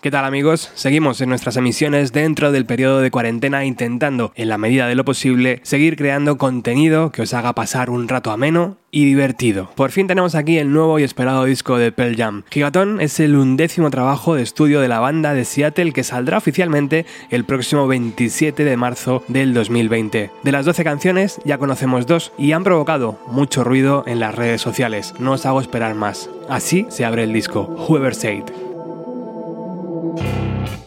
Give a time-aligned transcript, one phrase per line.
[0.00, 0.70] ¿Qué tal amigos?
[0.76, 5.04] Seguimos en nuestras emisiones dentro del periodo de cuarentena intentando, en la medida de lo
[5.04, 9.70] posible, seguir creando contenido que os haga pasar un rato ameno y divertido.
[9.76, 12.44] Por fin tenemos aquí el nuevo y esperado disco de Pearl Jam.
[12.48, 17.04] Gigaton es el undécimo trabajo de estudio de la banda de Seattle que saldrá oficialmente
[17.28, 20.30] el próximo 27 de marzo del 2020.
[20.42, 24.62] De las 12 canciones ya conocemos dos y han provocado mucho ruido en las redes
[24.62, 25.12] sociales.
[25.18, 26.30] No os hago esperar más.
[26.48, 28.69] Así se abre el disco, Whoever Said.
[30.16, 30.79] thank you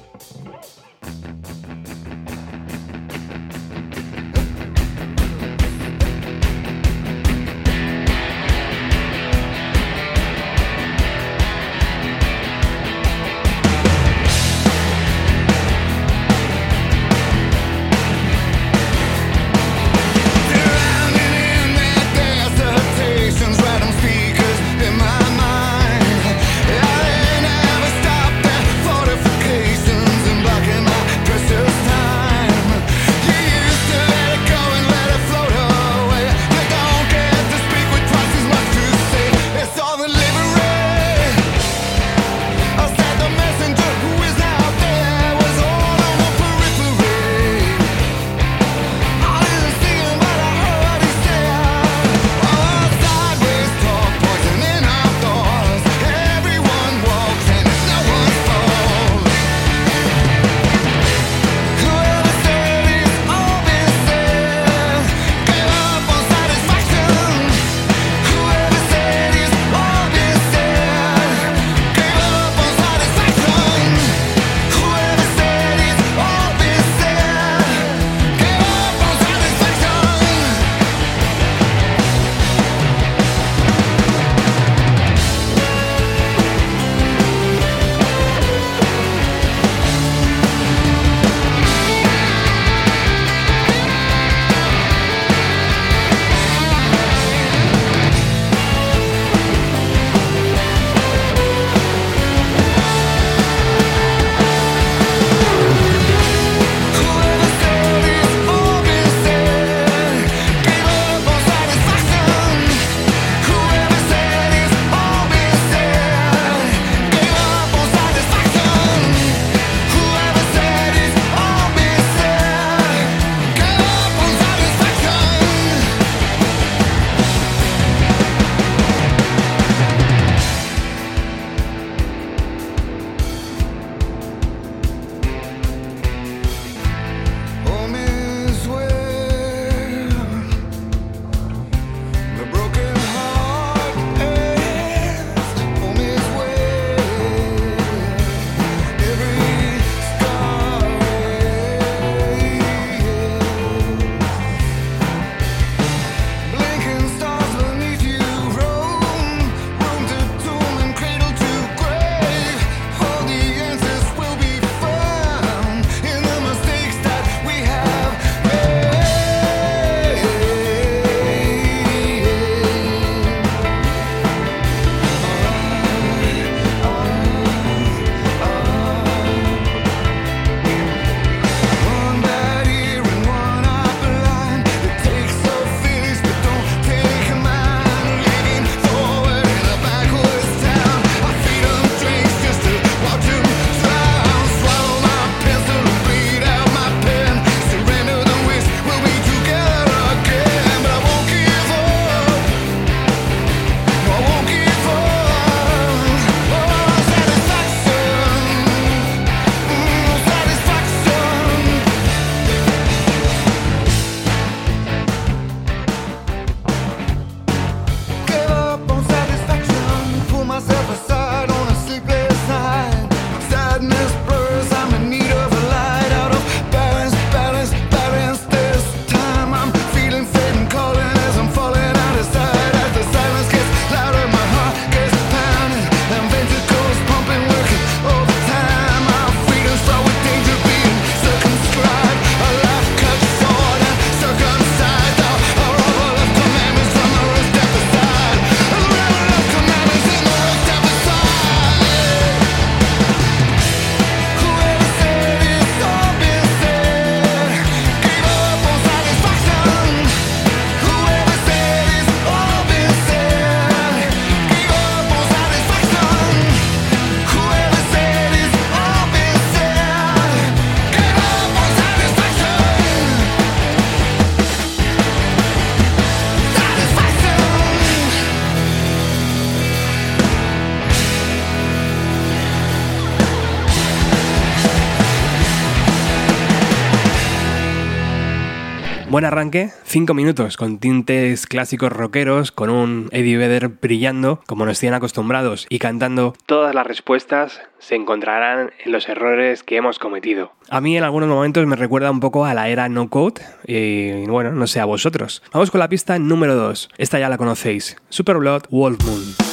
[289.14, 294.80] Buen arranque, 5 minutos con tintes clásicos rockeros, con un Eddie Vedder brillando como nos
[294.80, 300.54] tienen acostumbrados y cantando todas las respuestas se encontrarán en los errores que hemos cometido.
[300.68, 304.26] A mí en algunos momentos me recuerda un poco a la era no code y
[304.26, 305.44] bueno, no sé a vosotros.
[305.54, 306.90] Vamos con la pista número 2.
[306.98, 307.98] Esta ya la conocéis.
[308.10, 309.53] Super Blood Wolf Moon.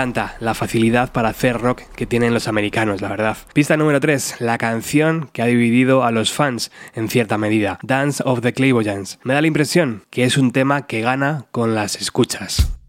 [0.00, 3.36] Encanta la facilidad para hacer rock que tienen los americanos, la verdad.
[3.52, 8.22] Pista número 3, la canción que ha dividido a los fans en cierta medida, Dance
[8.24, 9.18] of the Clairvoyants.
[9.24, 12.79] Me da la impresión que es un tema que gana con las escuchas.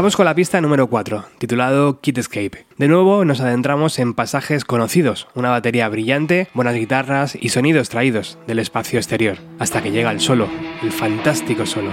[0.00, 2.64] Vamos con la pista número 4, titulado Kit Escape.
[2.78, 8.38] De nuevo nos adentramos en pasajes conocidos, una batería brillante, buenas guitarras y sonidos traídos
[8.46, 10.48] del espacio exterior, hasta que llega el solo,
[10.82, 11.90] el fantástico solo.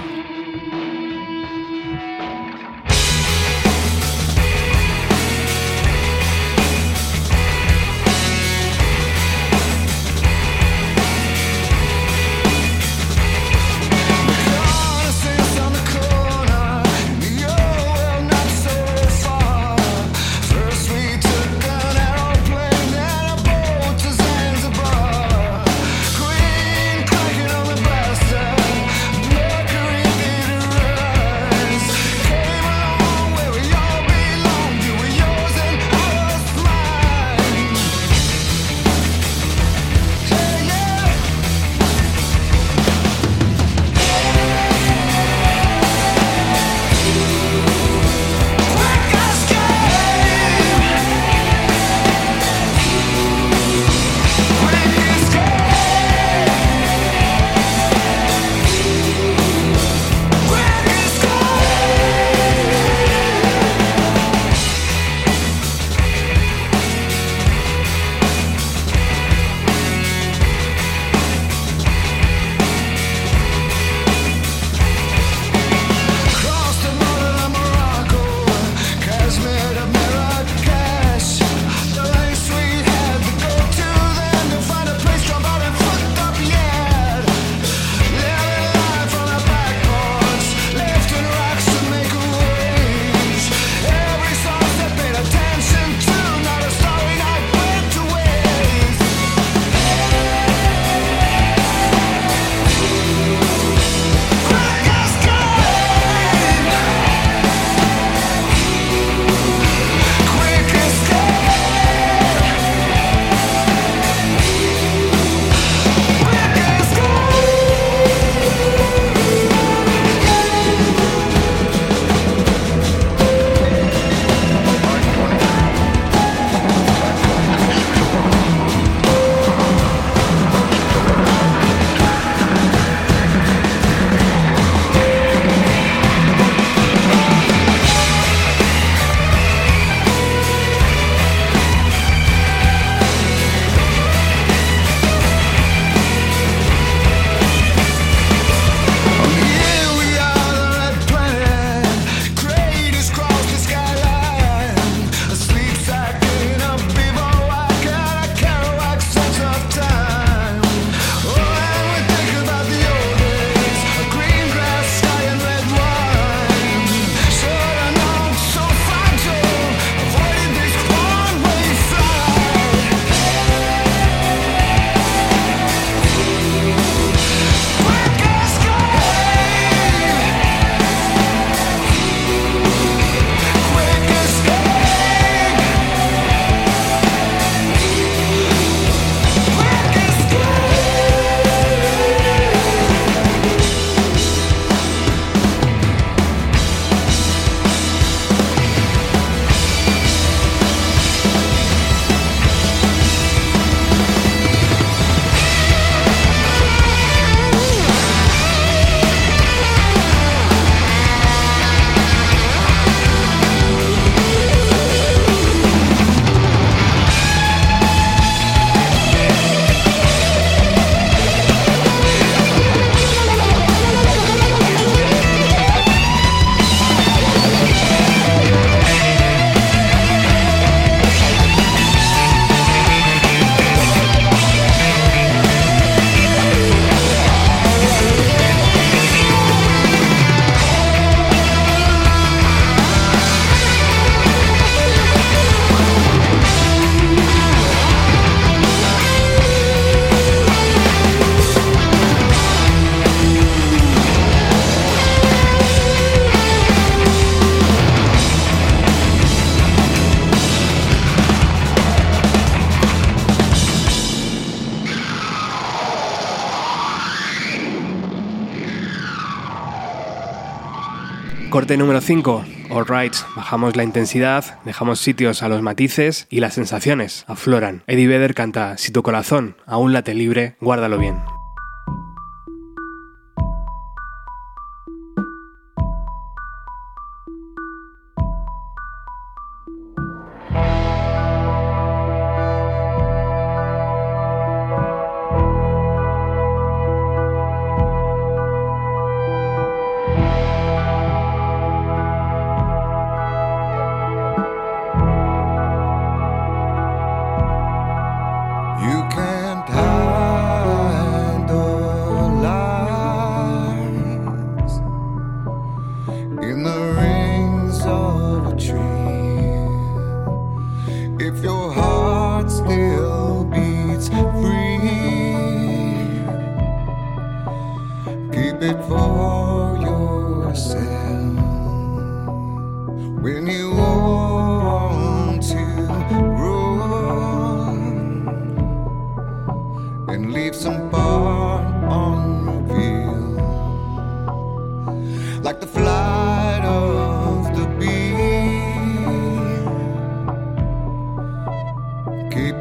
[271.76, 272.44] Número 5.
[272.70, 277.82] Alright, bajamos la intensidad, dejamos sitios a los matices y las sensaciones afloran.
[277.86, 281.16] Eddie Vedder canta Si tu corazón aún late libre, guárdalo bien.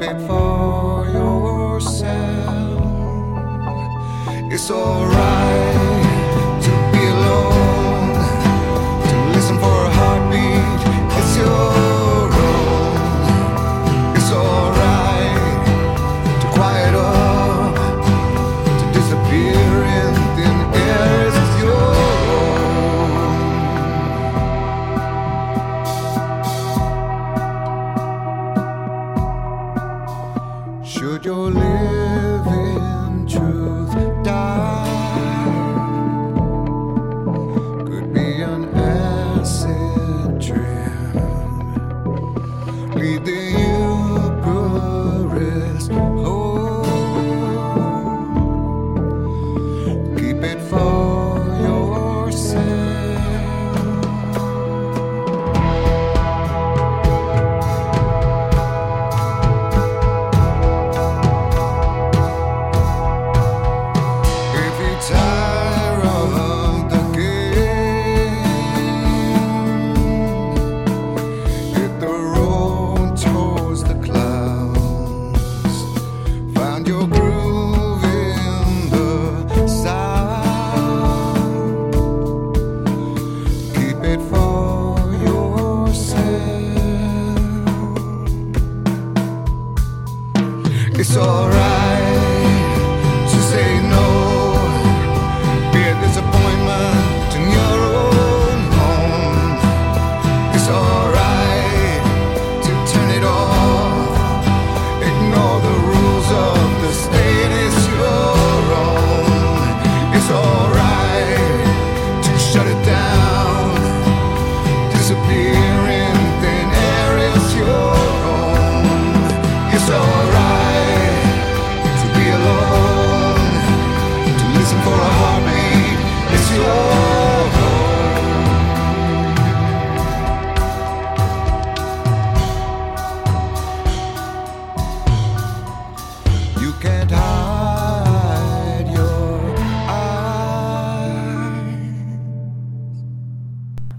[0.07, 2.07] it for yourself.
[4.51, 5.86] It's alright.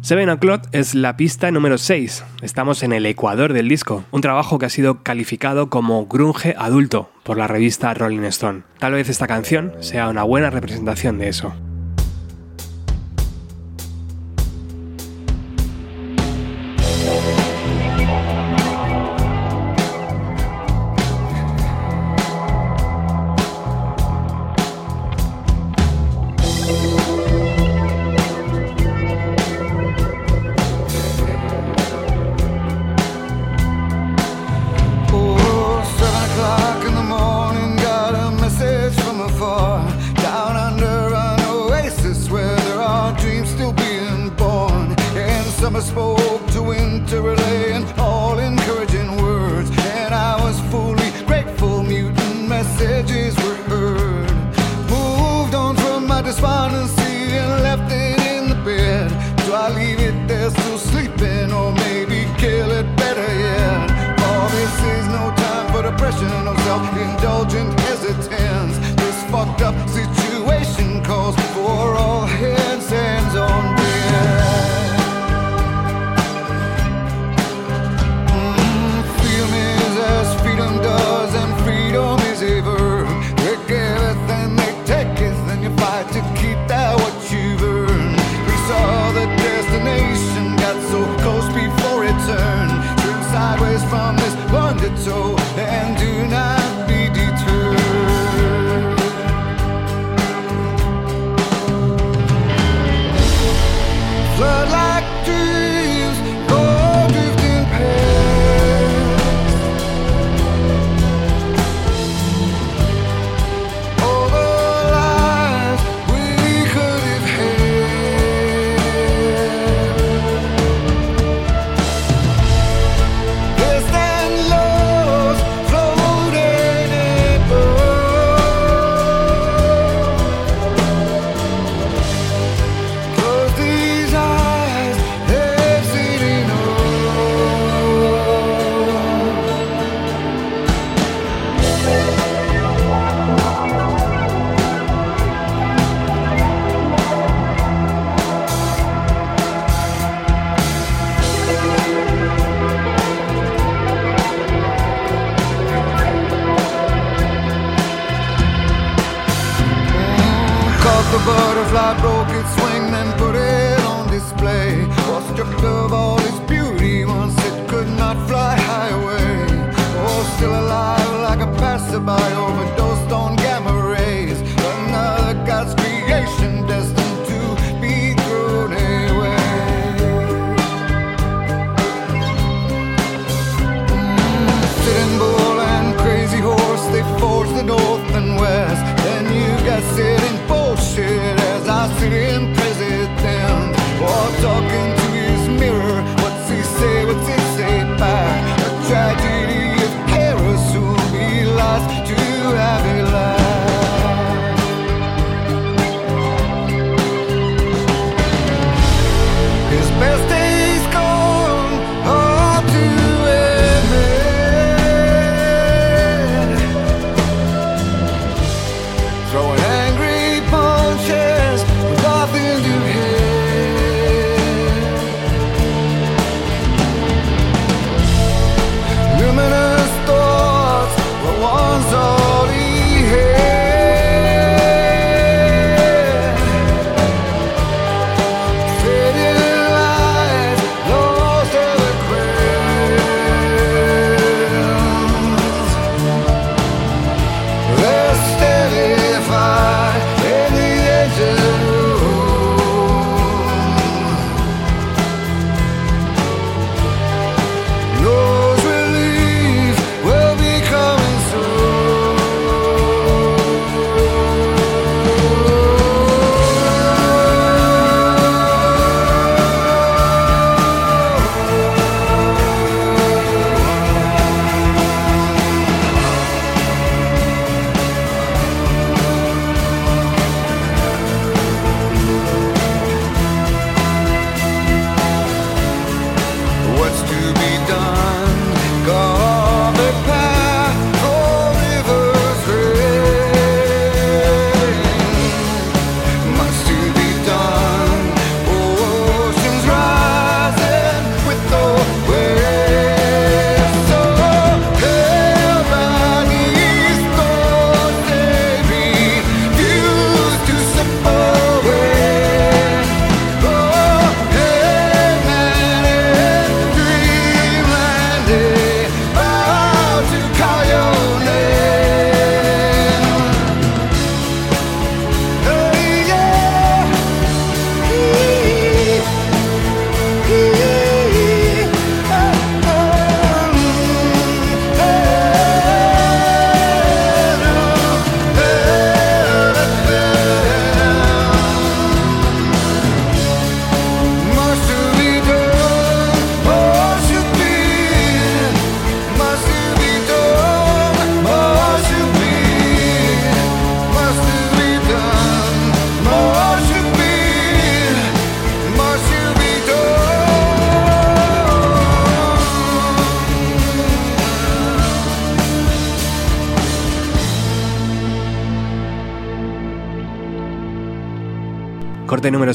[0.09, 2.25] Seven O'Clock es la pista número 6.
[2.41, 7.11] Estamos en el ecuador del disco, un trabajo que ha sido calificado como grunge adulto
[7.25, 8.63] por la revista Rolling Stone.
[8.79, 11.53] Tal vez esta canción sea una buena representación de eso.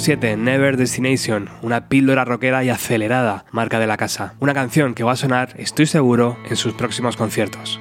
[0.03, 4.33] 7, Never Destination, una píldora rockera y acelerada, marca de la casa.
[4.41, 7.79] Una canción que va a sonar, estoy seguro, en sus próximos conciertos.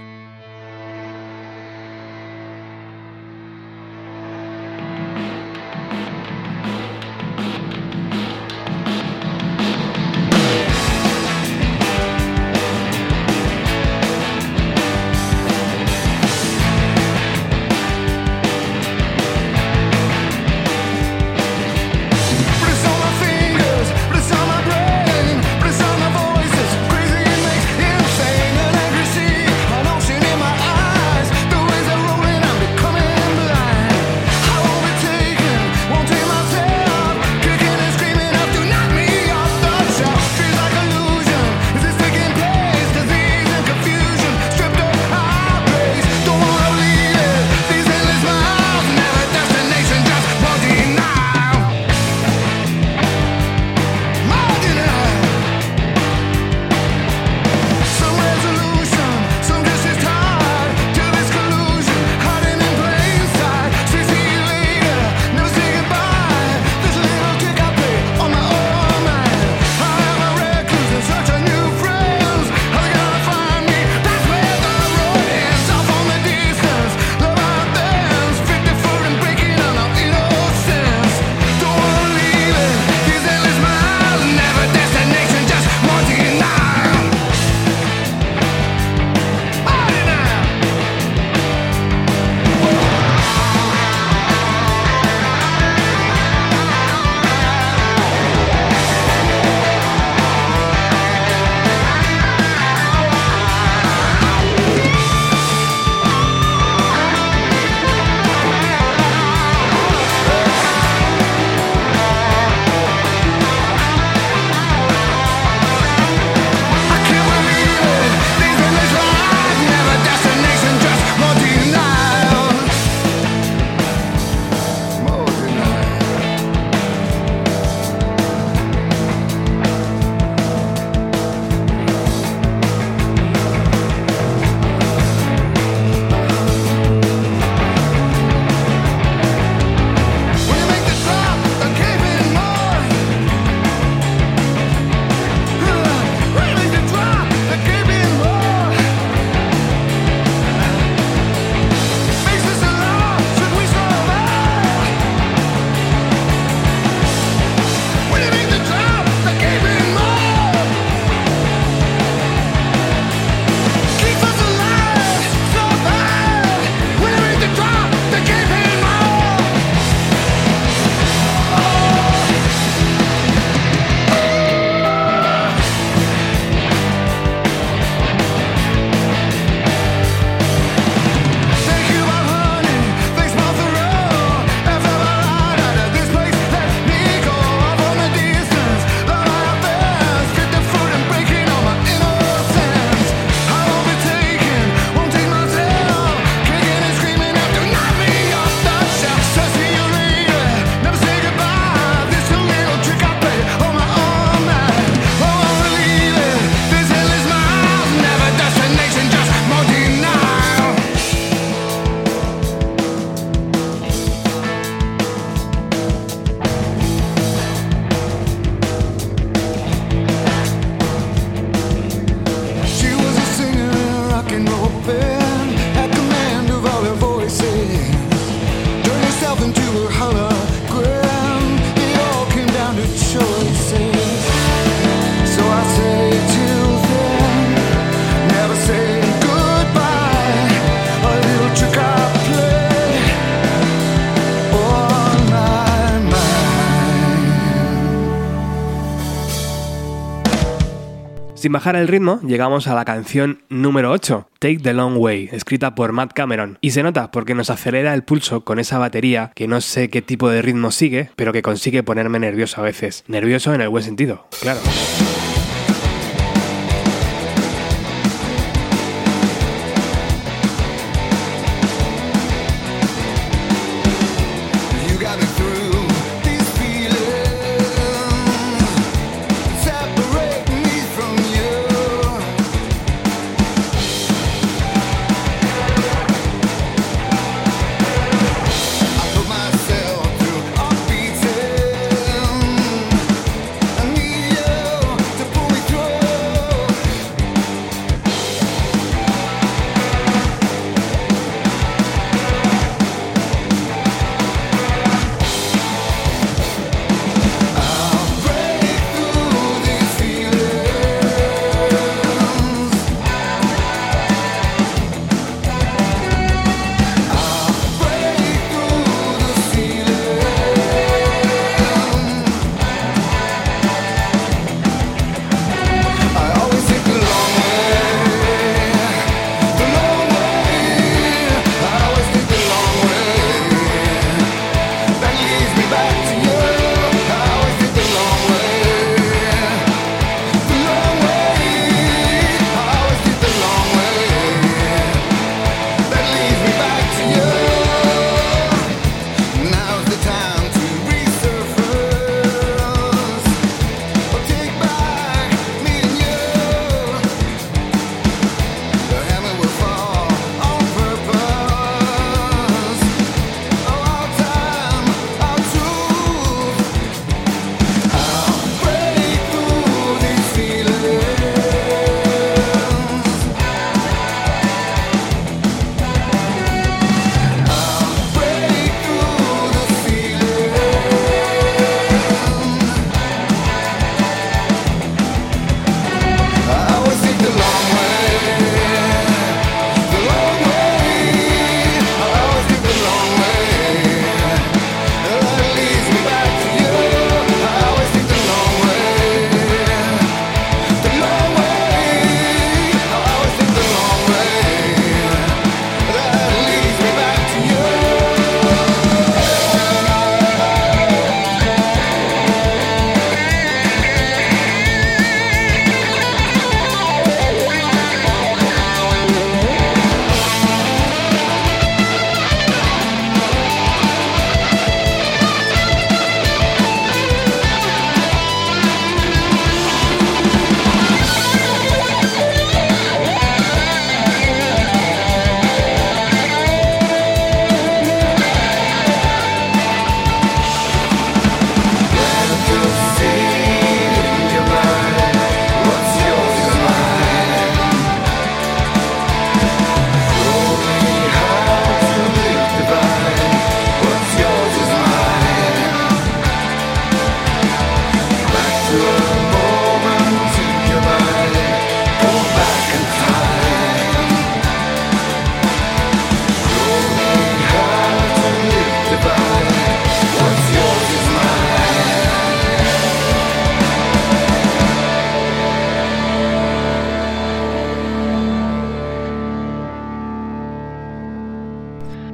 [251.43, 255.75] Sin bajar el ritmo, llegamos a la canción número 8, Take the Long Way, escrita
[255.75, 256.57] por Matt Cameron.
[256.61, 260.03] Y se nota porque nos acelera el pulso con esa batería que no sé qué
[260.03, 263.03] tipo de ritmo sigue, pero que consigue ponerme nervioso a veces.
[263.09, 264.61] Nervioso en el buen sentido, claro.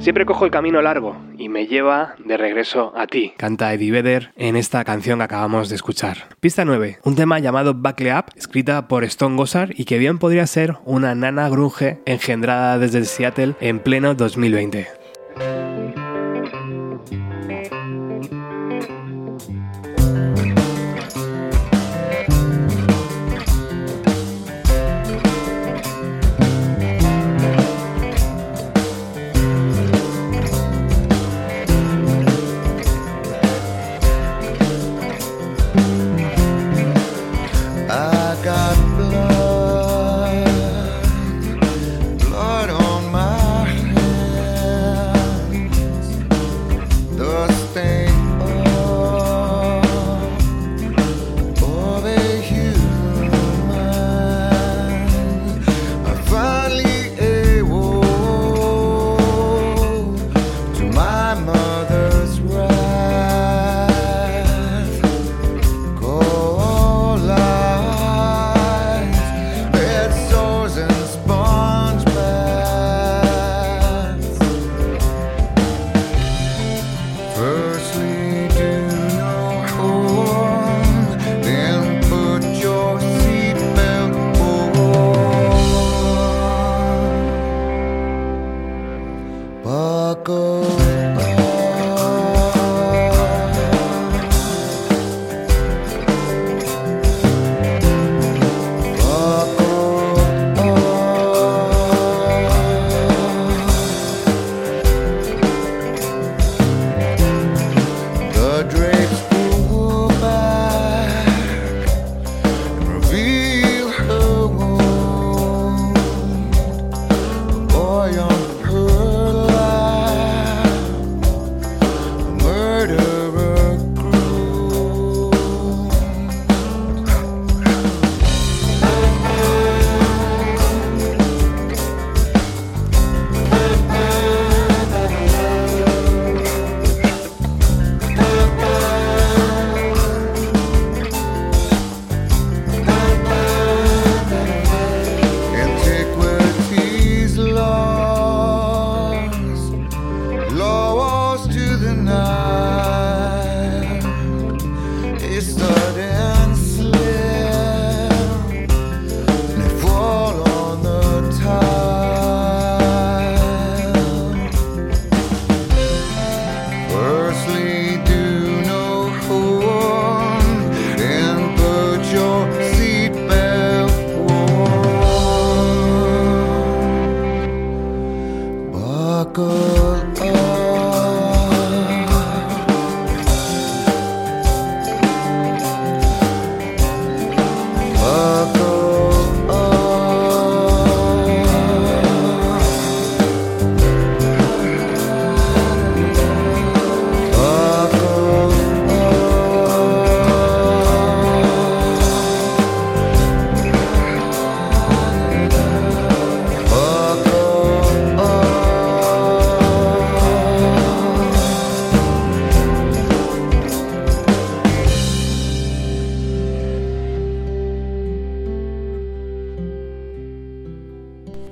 [0.09, 4.31] Siempre cojo el camino largo y me lleva de regreso a ti, canta Eddie Vedder
[4.37, 6.29] en esta canción que acabamos de escuchar.
[6.39, 10.47] Pista 9, un tema llamado Buckle Up, escrita por Stone Gossard y que bien podría
[10.47, 14.87] ser una nana grunge engendrada desde Seattle en pleno 2020.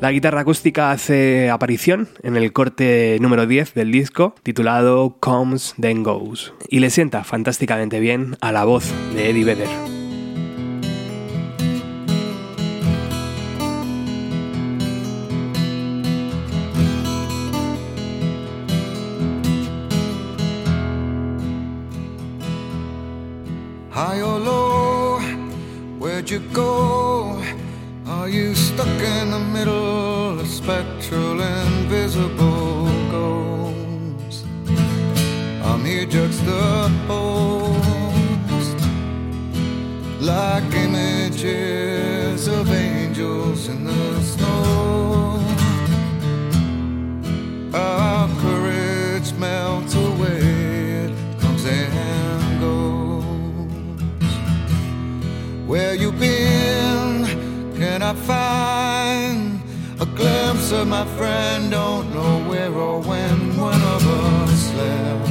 [0.07, 6.01] La guitarra acústica hace aparición en el corte número 10 del disco titulado Comes Then
[6.01, 9.67] Goes y le sienta fantásticamente bien a la voz de Eddie Vedder.
[23.91, 25.19] High or low,
[25.99, 27.16] where'd you go?
[28.27, 34.43] Are you stuck in the middle of spectral invisible goals?
[35.63, 36.51] I'm here juxtaposed
[40.19, 45.41] like images of angels in the snow.
[47.73, 50.41] Our courage melts away,
[51.05, 54.33] it comes and goes.
[55.65, 56.56] Where you been?
[58.09, 59.61] I find
[59.99, 65.29] a glimpse of my friend, don't know where or when one of us left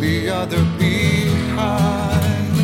[0.00, 2.56] the other behind.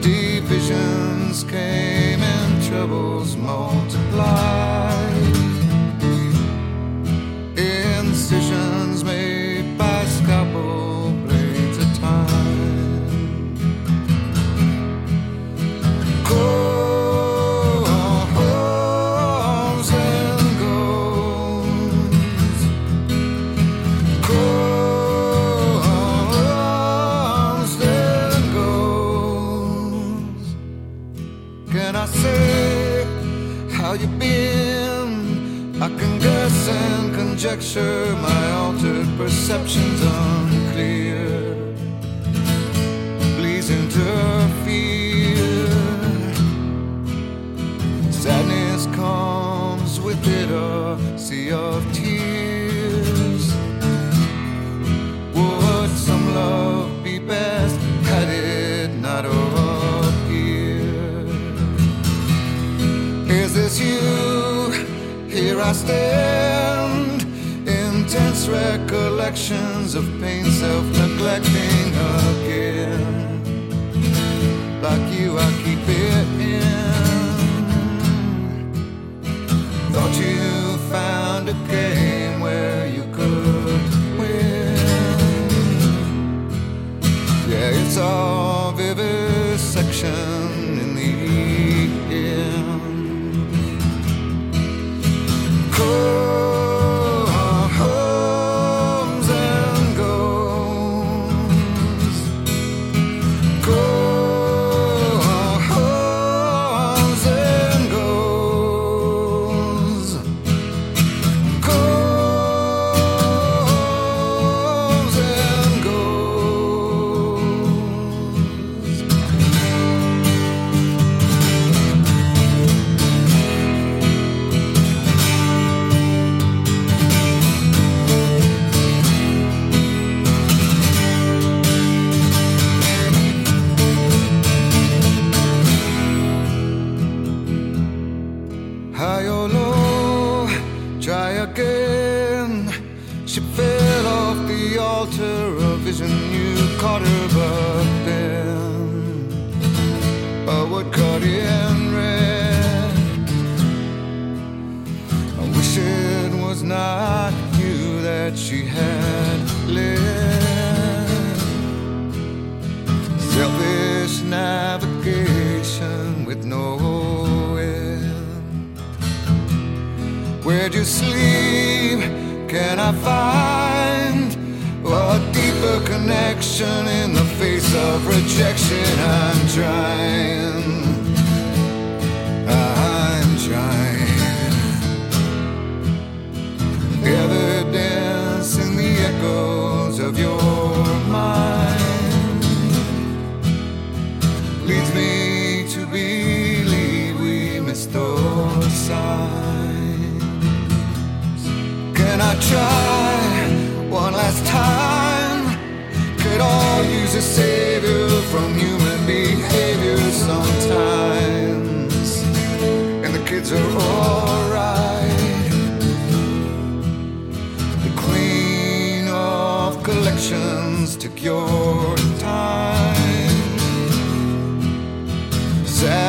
[0.00, 5.11] Divisions came and troubles multiplied.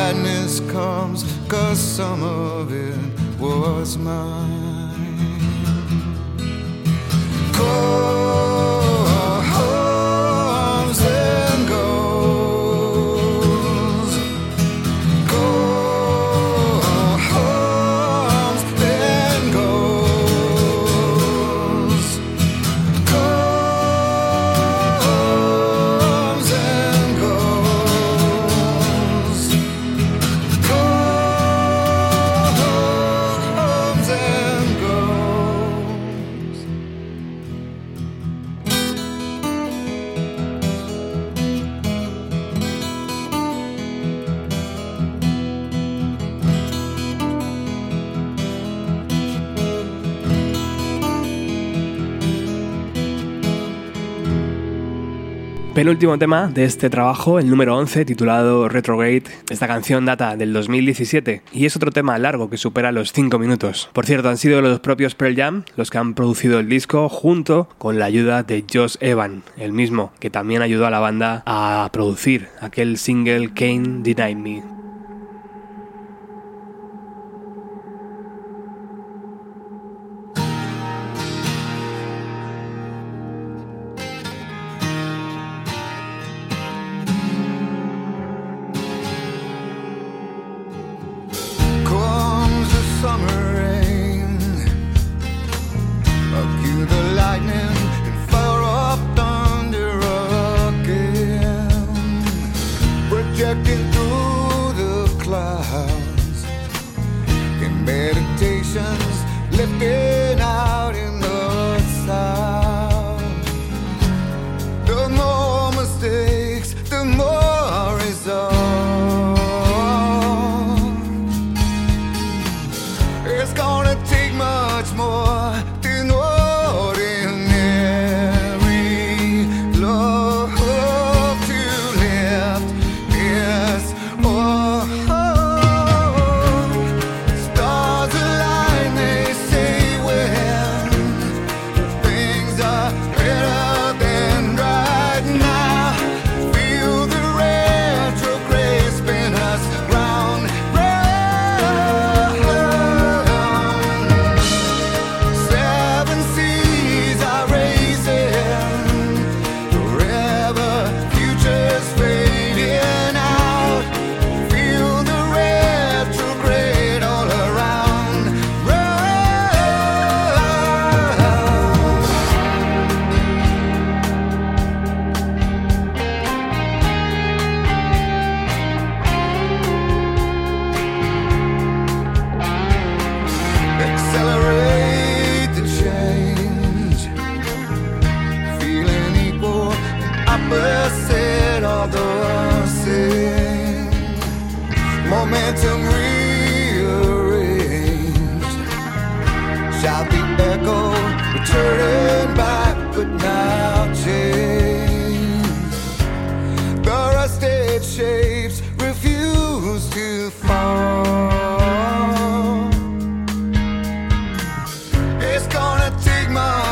[0.04, 5.40] Sadness comes, cause some of it was mine.
[7.54, 8.43] Comes
[55.74, 59.24] Penúltimo tema de este trabajo, el número 11, titulado Retrograde.
[59.50, 63.90] Esta canción data del 2017 y es otro tema largo que supera los 5 minutos.
[63.92, 67.68] Por cierto, han sido los propios Pearl Jam los que han producido el disco junto
[67.76, 71.88] con la ayuda de Josh Evan, el mismo que también ayudó a la banda a
[71.92, 74.83] producir aquel single Kane Deny Me.
[109.56, 110.13] lifted.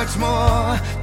[0.03, 1.02] Much more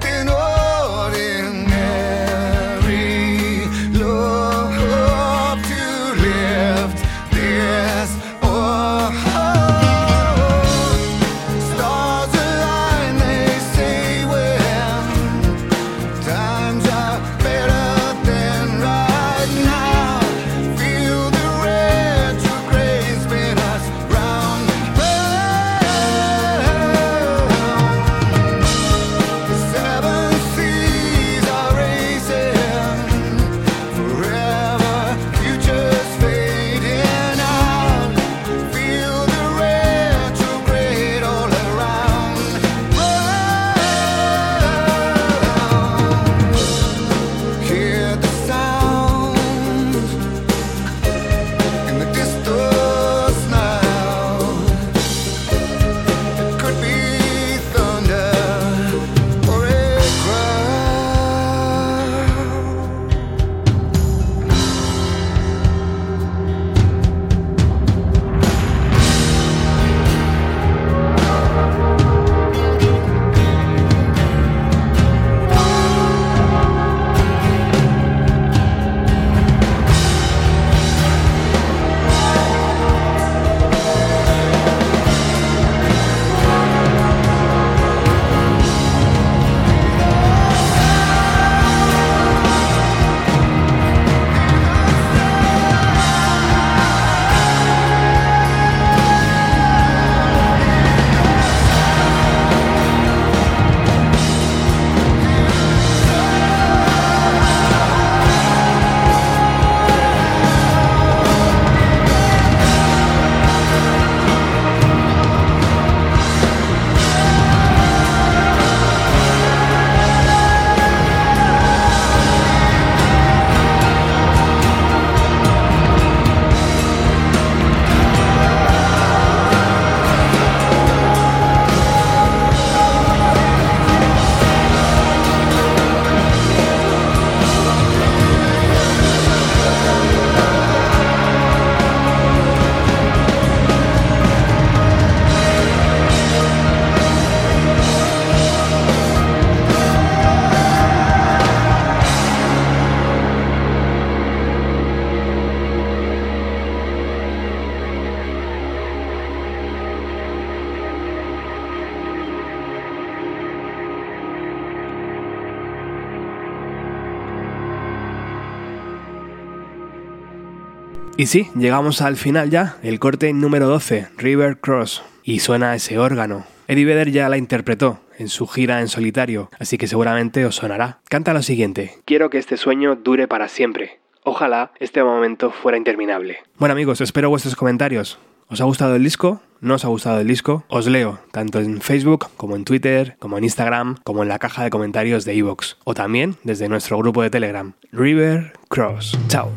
[171.20, 176.00] Y sí, llegamos al final ya, el corte número 12, River Cross, y suena ese
[176.00, 176.46] órgano.
[176.70, 181.00] Eddie Vedder ya la interpretó en su gira en solitario, así que seguramente os sonará.
[181.10, 184.00] Canta lo siguiente, quiero que este sueño dure para siempre.
[184.24, 186.38] Ojalá este momento fuera interminable.
[186.58, 188.18] Bueno amigos, espero vuestros comentarios.
[188.48, 189.42] ¿Os ha gustado el disco?
[189.60, 190.64] ¿No os ha gustado el disco?
[190.70, 194.64] Os leo tanto en Facebook como en Twitter, como en Instagram, como en la caja
[194.64, 199.20] de comentarios de iVoox, o también desde nuestro grupo de Telegram, River Cross.
[199.28, 199.52] Chao.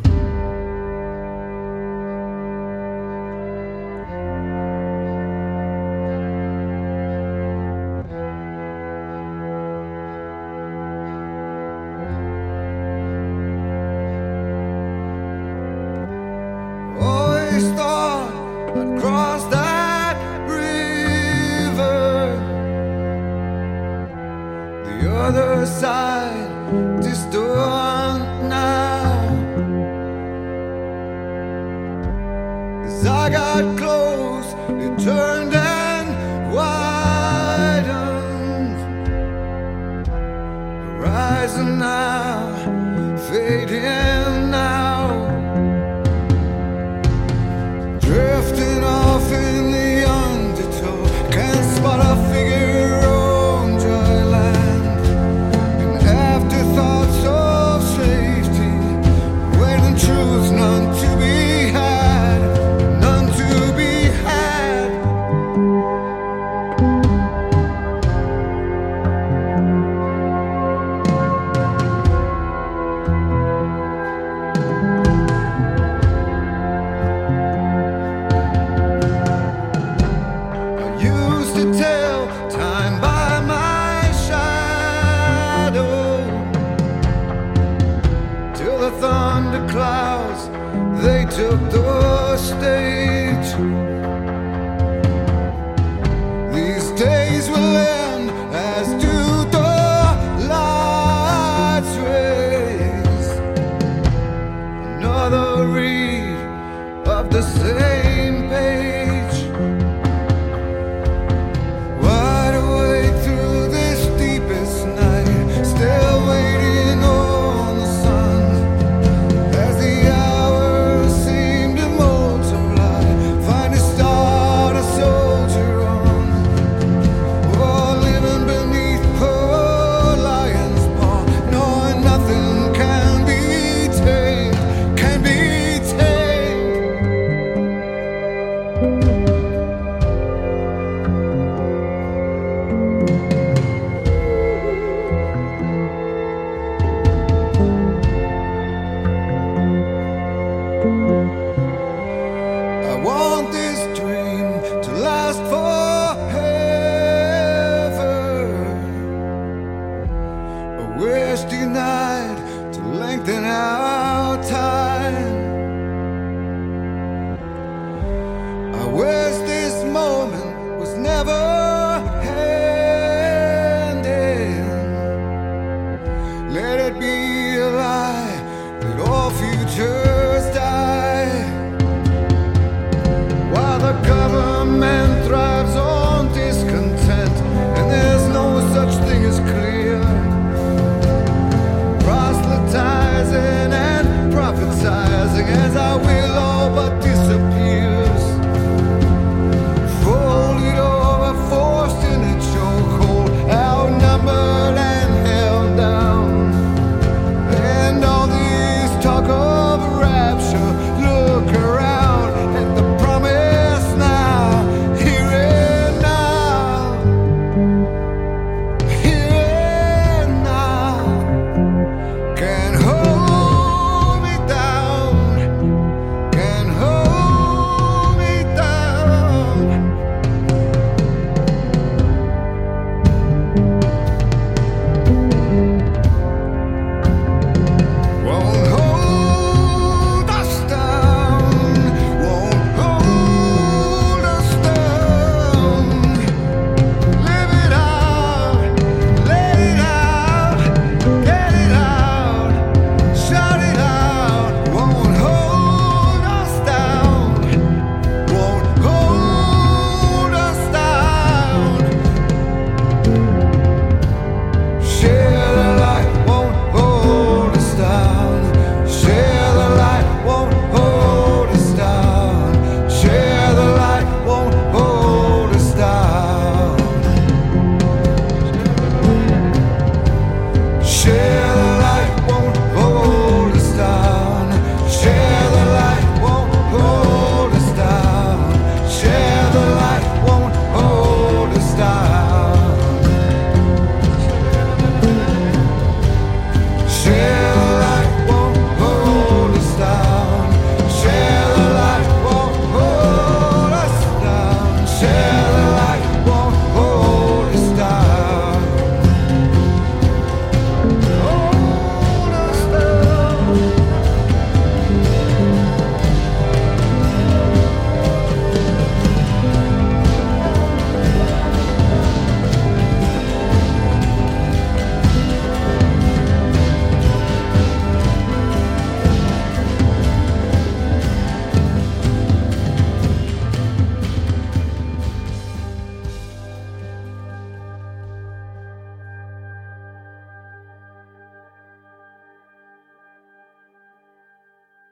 [25.83, 27.43] Zeit ist du
[28.49, 29.03] now.
[32.85, 34.55] as I got close,
[34.85, 37.97] it turned and widened.
[41.01, 44.22] Horizon now fading.